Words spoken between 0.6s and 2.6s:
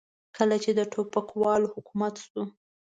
چې د ټوپکوالو حکومت شو.